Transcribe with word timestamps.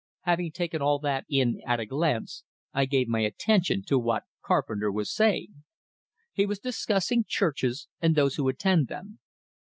Having 0.21 0.53
taken 0.53 0.81
all 0.81 0.97
that 0.97 1.25
in 1.29 1.61
at 1.63 1.79
a 1.79 1.85
glance, 1.85 2.43
I 2.73 2.85
gave 2.85 3.07
my 3.07 3.19
attention 3.19 3.83
to 3.85 3.99
what 3.99 4.23
Carpenter 4.43 4.91
was 4.91 5.13
saying. 5.13 5.63
He 6.33 6.47
was 6.47 6.57
discussing 6.57 7.23
churches 7.27 7.87
and 8.01 8.15
those 8.15 8.33
who 8.33 8.49
attend 8.49 8.87
them. 8.87 9.19